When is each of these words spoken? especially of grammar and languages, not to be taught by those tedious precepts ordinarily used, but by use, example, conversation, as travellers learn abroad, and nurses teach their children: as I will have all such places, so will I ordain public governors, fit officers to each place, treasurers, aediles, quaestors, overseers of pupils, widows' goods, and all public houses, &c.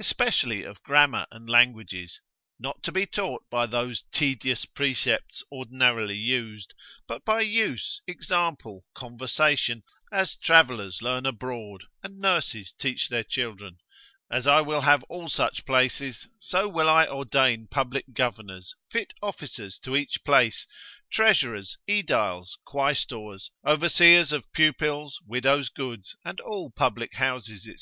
especially 0.00 0.64
of 0.64 0.82
grammar 0.82 1.24
and 1.30 1.48
languages, 1.48 2.20
not 2.58 2.82
to 2.82 2.90
be 2.90 3.06
taught 3.06 3.44
by 3.48 3.64
those 3.64 4.02
tedious 4.10 4.64
precepts 4.66 5.44
ordinarily 5.52 6.16
used, 6.16 6.74
but 7.06 7.24
by 7.24 7.40
use, 7.42 8.02
example, 8.04 8.84
conversation, 8.92 9.84
as 10.10 10.34
travellers 10.34 10.98
learn 11.00 11.24
abroad, 11.24 11.84
and 12.02 12.18
nurses 12.18 12.74
teach 12.76 13.08
their 13.08 13.22
children: 13.22 13.78
as 14.28 14.48
I 14.48 14.62
will 14.62 14.80
have 14.80 15.04
all 15.04 15.28
such 15.28 15.64
places, 15.64 16.26
so 16.40 16.68
will 16.68 16.88
I 16.88 17.06
ordain 17.06 17.68
public 17.68 18.06
governors, 18.12 18.74
fit 18.90 19.12
officers 19.22 19.78
to 19.84 19.94
each 19.94 20.24
place, 20.24 20.66
treasurers, 21.08 21.78
aediles, 21.86 22.58
quaestors, 22.66 23.52
overseers 23.64 24.32
of 24.32 24.50
pupils, 24.52 25.20
widows' 25.24 25.68
goods, 25.68 26.16
and 26.24 26.40
all 26.40 26.68
public 26.72 27.14
houses, 27.14 27.62
&c. 27.62 27.76